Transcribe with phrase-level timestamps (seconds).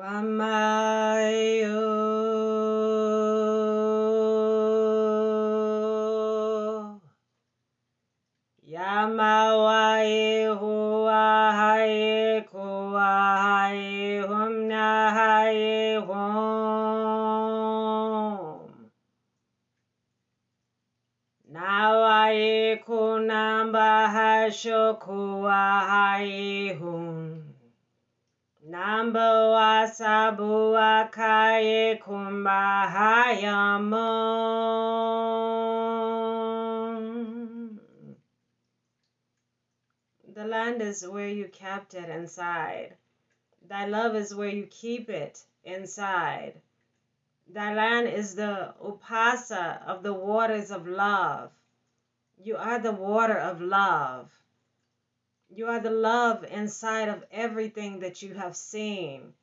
[0.00, 1.84] Wamayo
[8.64, 17.50] Yamawaye Hua Haye Kua Haye Humna Haye Hum
[21.52, 27.49] Nawaye Kunamba Hasho Kua Haye Hum
[28.70, 34.06] Namba wasabu akaye kumbahayamo.
[40.34, 42.94] The land is where you kept it inside.
[43.68, 46.60] Thy love is where you keep it inside.
[47.48, 51.50] Thy land is the upasa of the waters of love.
[52.38, 54.30] You are the water of love.
[55.52, 59.34] You are the love inside of everything that you have seen.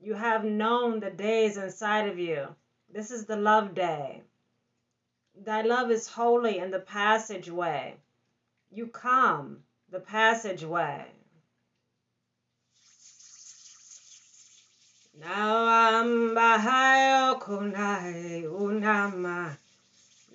[0.00, 2.48] You have known the days inside of you.
[2.92, 4.22] This is the love day.
[5.36, 7.94] Thy love is holy in the passageway.
[8.72, 11.06] You come the passageway.
[15.20, 19.56] Now I'm behind kunai unama.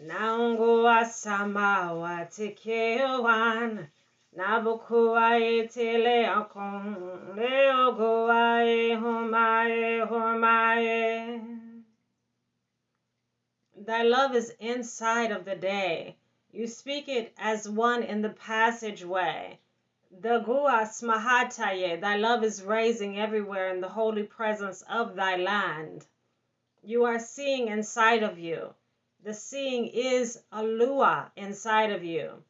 [0.01, 3.89] Nangu asama watikewan.
[4.37, 11.41] Nabukuae tele akon leoguae humae humae.
[13.75, 16.15] Thy love is inside of the day.
[16.51, 19.59] You speak it as one in the passageway.
[20.11, 26.05] The guas mahataye, thy love is raising everywhere in the holy presence of thy land.
[26.83, 28.75] You are seeing inside of you.
[29.23, 32.43] The seeing is a lua inside of you.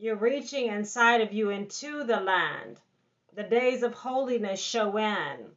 [0.00, 2.80] You're reaching inside of you into the land.
[3.34, 5.56] The days of holiness show in.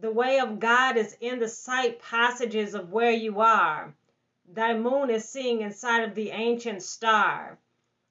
[0.00, 3.94] The way of God is in the sight passages of where you are.
[4.52, 7.56] Thy moon is seeing inside of the ancient star.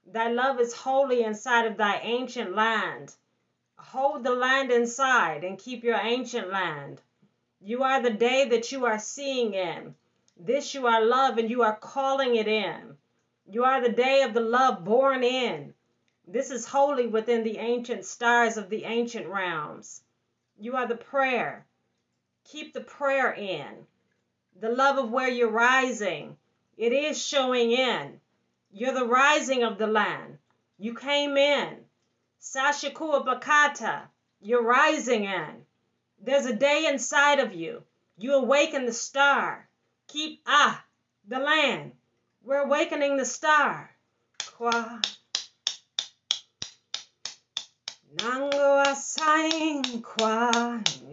[0.06, 3.14] Thy love is holy inside of thy ancient land.
[3.76, 7.02] Hold the land inside and keep your ancient land.
[7.60, 9.96] You are the day that you are seeing in.
[10.38, 12.96] This you are love and you are calling it in.
[13.54, 15.74] You are the day of the love born in.
[16.26, 20.02] This is holy within the ancient stars of the ancient realms.
[20.58, 21.66] You are the prayer.
[22.46, 23.86] Keep the prayer in.
[24.62, 26.38] The love of where you're rising.
[26.78, 28.22] It is showing in.
[28.72, 30.38] You're the rising of the land.
[30.78, 31.84] You came in.
[32.40, 34.04] Sashikua Bakata.
[34.40, 35.66] You're rising in.
[36.22, 37.84] There's a day inside of you.
[38.18, 39.68] You awaken the star.
[40.08, 40.82] Keep ah
[41.28, 41.92] the land.
[42.44, 43.90] We're awakening the star.
[44.58, 45.02] Kwa
[48.16, 50.52] Nango asain kwa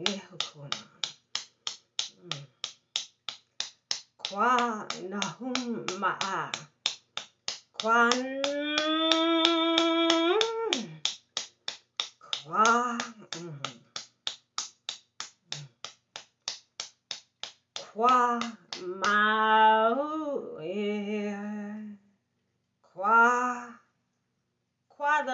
[0.07, 0.85] Yehukuna.
[2.13, 2.45] Hmm.
[4.19, 6.53] Kwa nahum ma'a.
[7.73, 8.11] Kwa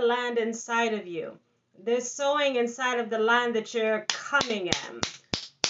[0.05, 1.39] land inside of you.
[1.83, 5.01] There's sowing inside of the land that you're coming in.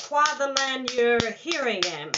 [0.09, 2.11] Qua the land you're hearing in.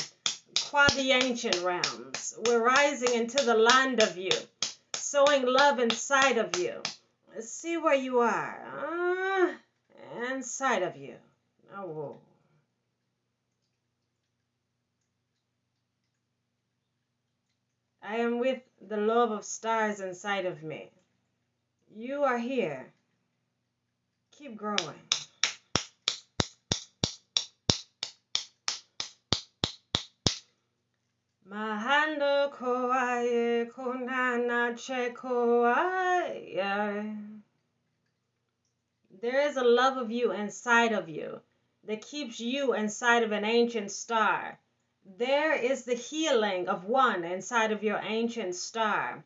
[0.69, 2.37] Qua the ancient realms.
[2.47, 4.33] We're rising into the land of you.
[4.95, 6.83] Sowing love inside of you.
[7.41, 9.57] See where you are.
[10.19, 11.15] Uh, inside of you.
[11.77, 12.17] Oh.
[18.03, 20.91] I am with the love of stars inside of me.
[21.95, 22.93] You are here.
[24.33, 25.01] Keep growing.
[31.49, 36.67] Mahando koaye konana che koaye.
[39.21, 41.41] There is a love of you inside of you
[41.85, 44.59] that keeps you inside of an ancient star.
[45.19, 49.25] There is the healing of one inside of your ancient star.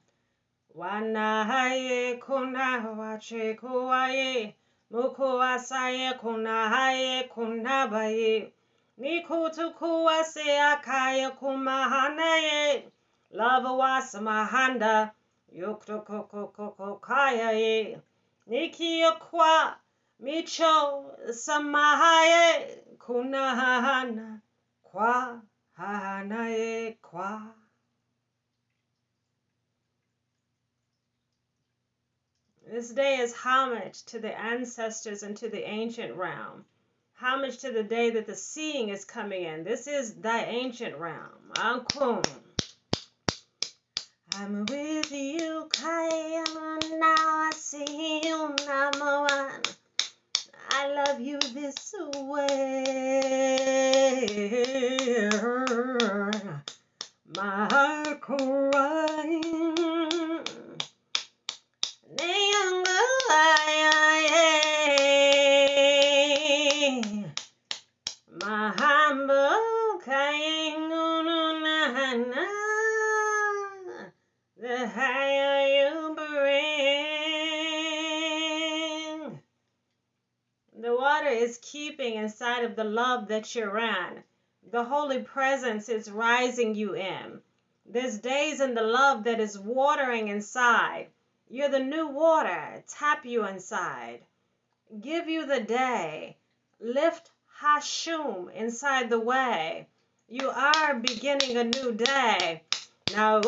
[0.75, 4.57] Wanahaye kunawache kuaye
[4.91, 8.53] mukuasaye kunahaye kunabaye
[8.99, 12.89] nikutu kuase akaye kumahanaye
[13.31, 15.13] lava wasamahanda
[15.53, 17.51] yuktukukukukaya
[18.47, 19.77] nikiokwa
[20.21, 22.67] micho samahaye
[23.07, 24.41] kunahana
[24.83, 27.43] kwa hanaye kwa
[32.71, 36.65] This day is homage to the ancestors and to the ancient realm.
[37.15, 39.65] Homage to the day that the seeing is coming in.
[39.65, 41.51] This is thy ancient realm.
[41.55, 42.25] Akum.
[44.37, 47.01] I'm with you, Kayana.
[47.01, 49.63] Now I see you, number one.
[50.71, 52.85] I love you this way.
[57.35, 59.71] My heart crying.
[68.43, 72.47] My humble crying, no, no, na, na.
[74.57, 76.61] The higher you bring.
[80.83, 84.25] The water is keeping inside of the love that you're in.
[84.71, 87.43] The holy presence is rising you in.
[87.85, 91.09] There's days in the love that is watering inside.
[91.51, 92.83] You're the new water.
[92.89, 94.21] Tap you inside.
[94.99, 96.39] Give you the day.
[96.81, 97.31] Lift
[97.61, 99.87] Hashum inside the way.
[100.29, 102.63] You are beginning a new day.
[103.13, 103.43] Now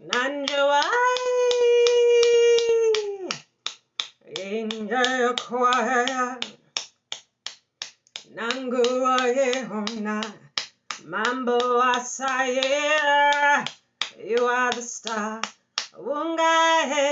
[0.00, 1.57] nanjawai
[4.38, 6.38] inja kwaya
[8.34, 10.24] nanguaye hona
[11.04, 12.62] mambo asaye
[14.30, 15.40] you are the star
[15.98, 17.06] ungahe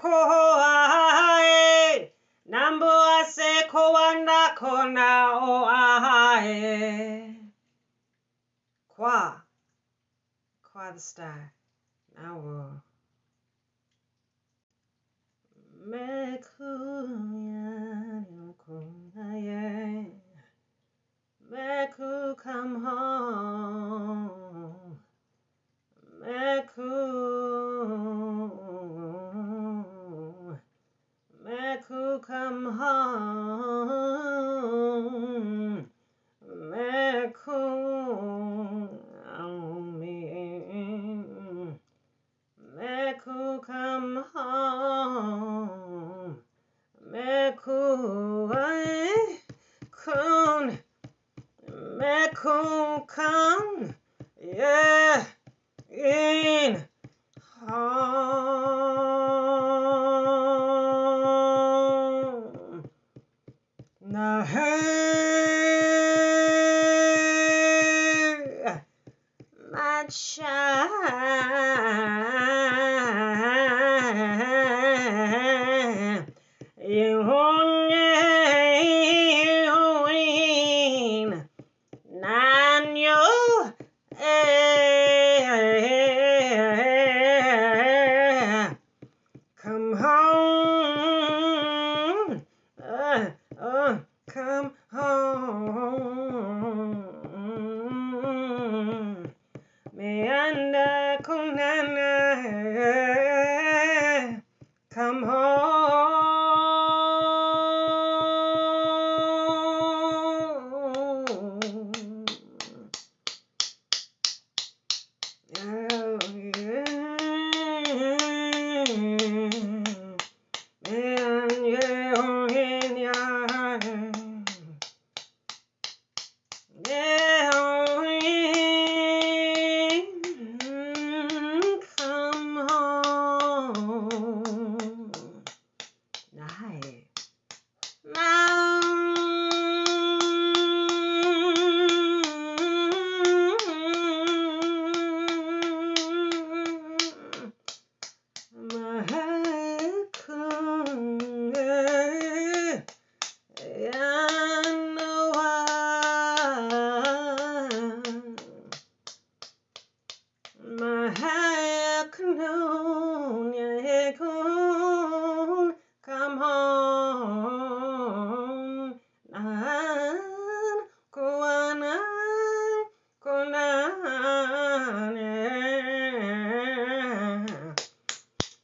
[0.00, 2.12] koae
[2.46, 7.36] nambo ase koana kona o ahae
[9.00, 9.40] Kwa.
[10.72, 11.49] Kwa the star.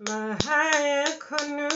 [0.09, 1.76] Mahaya kunun.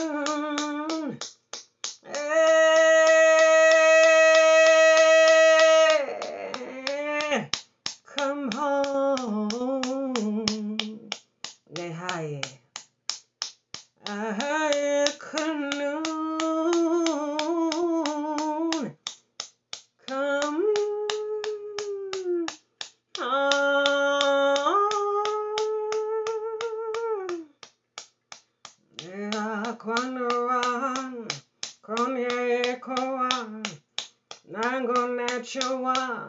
[35.41, 36.27] Quechua,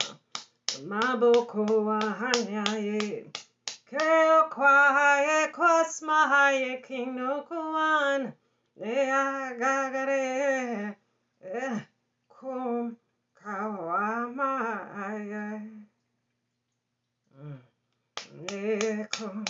[0.89, 1.67] Maboko
[2.01, 3.25] Hanyaye,
[3.91, 8.33] Keo Kwahaye Kwasmahaye King no Kuan,
[8.81, 10.17] Neagagare,
[11.45, 11.81] eh,
[12.27, 12.97] Kum
[13.37, 14.81] Kawamaye,
[17.39, 17.59] mm,
[18.47, 19.45] Nekum.